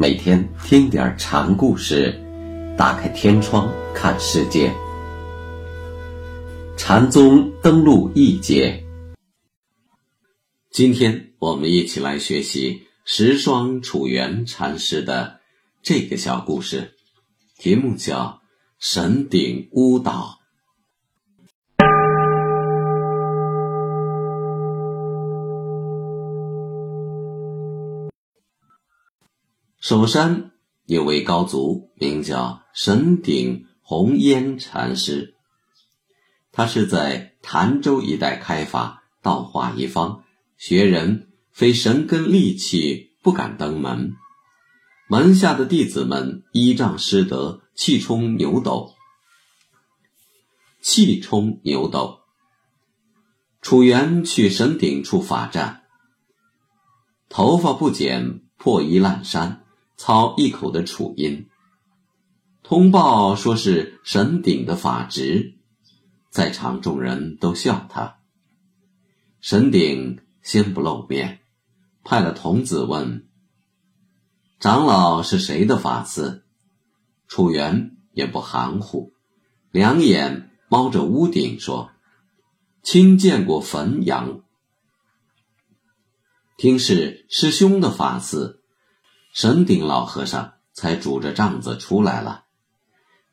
[0.00, 2.14] 每天听点禅故事，
[2.78, 4.72] 打开天窗看世界。
[6.76, 8.80] 禅宗登陆一节，
[10.70, 15.40] 今天我们一起来学习十双楚原禅师的
[15.82, 16.94] 这个小故事，
[17.58, 18.40] 题目叫
[18.78, 20.37] 《神顶巫岛》。
[29.88, 30.50] 首山
[30.84, 35.34] 有位高足，名叫神顶红烟禅师。
[36.52, 40.24] 他是在潭州一带开法，道化一方，
[40.58, 44.12] 学人非神根利器不敢登门。
[45.08, 48.92] 门下的弟子们依仗师德，气冲牛斗。
[50.82, 52.18] 气冲牛斗。
[53.62, 55.84] 楚原去神顶处罚站，
[57.30, 59.64] 头发不剪，破衣烂衫。
[59.98, 61.48] 操一口的楚音，
[62.62, 65.58] 通报说是神鼎的法职，
[66.30, 68.20] 在场众人都笑他。
[69.40, 71.40] 神鼎先不露面，
[72.04, 73.28] 派了童子问
[74.60, 76.44] ：“长老是谁的法子？”
[77.26, 79.12] 楚原也不含糊，
[79.72, 81.90] 两眼猫着屋顶说
[82.84, 84.42] ：“亲见过汾阳，
[86.56, 88.54] 听是师兄的法子。”
[89.38, 92.46] 神顶老和尚才拄着杖子出来了，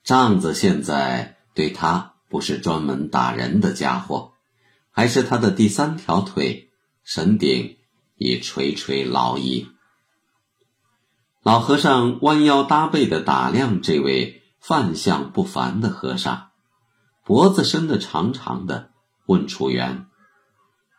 [0.04, 4.34] 杖子现在对他不是专门打人的家伙，
[4.92, 6.70] 还是他的第三条腿。
[7.04, 7.78] 神顶
[8.18, 9.68] 已垂垂老矣。
[11.42, 16.50] 老和尚弯腰搭背的打量这位范相不凡的和尚，
[17.24, 18.92] 脖子伸得长长的，
[19.26, 20.06] 问楚原：“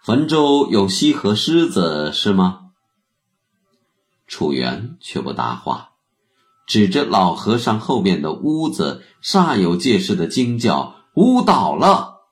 [0.02, 2.62] 汾州有西河狮子是吗？”
[4.36, 5.92] 楚原却不答话，
[6.66, 12.26] 指着老和尚后面的屋子，煞有介事的惊叫：“屋倒了！”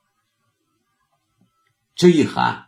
[1.96, 2.66] 这一喊，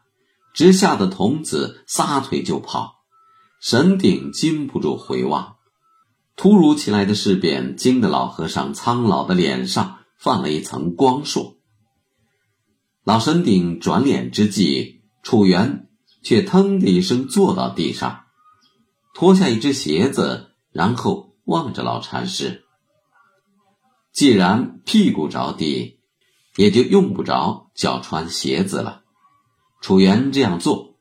[0.55, 3.05] 直吓得童子撒腿就跑。
[3.61, 5.57] 神顶禁不住回望，
[6.35, 11.57] 突如其来的事变惊得老和尚苍老的脸上泛了一层光烁。
[13.05, 15.91] 老神顶转脸之际，楚原
[16.23, 18.23] 却腾的一声坐到地上。
[19.19, 22.67] 脱下一只鞋子，然后望着老禅师。
[24.13, 26.01] 既然屁股着地，
[26.57, 29.05] 也就用不着脚穿鞋子了。
[29.81, 30.99] 楚原这样做，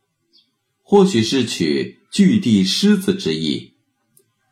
[0.81, 3.75] 或许是取据地狮子之意。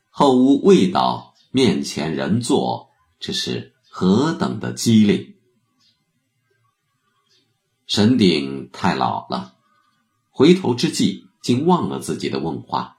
[0.10, 5.36] 后屋未倒，面前人坐，这是何等的机灵！
[7.88, 9.56] 神鼎太老了，
[10.32, 12.98] 回头之际，竟忘了自己的问话。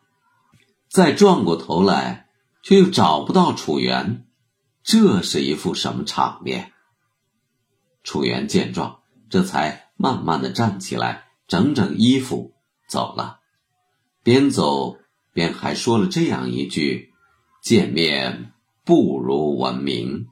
[0.95, 2.29] 再转过头来，
[2.63, 4.29] 却又找不到楚原，
[4.85, 6.71] 这是一副什么场面？
[8.05, 12.53] 楚原见状，这才慢慢的站起来，整整衣服
[12.89, 13.41] 走了，
[14.23, 14.97] 边走
[15.33, 17.13] 边还说了这样一句
[17.61, 18.53] ：“见面
[18.85, 20.29] 不如闻名。”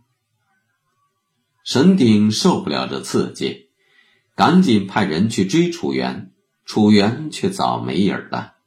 [1.66, 3.70] 神鼎受不了这刺激，
[4.36, 6.32] 赶紧派人去追楚原，
[6.64, 8.58] 楚原却早没影儿了。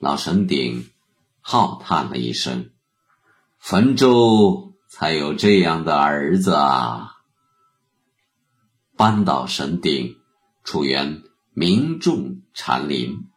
[0.00, 0.90] 老神鼎。
[1.46, 2.70] 浩叹了一声
[3.60, 7.10] ：“汾州才有这样的儿子啊！”
[8.96, 10.16] 扳倒神鼎，
[10.62, 11.22] 楚原
[11.52, 13.28] 名重禅林。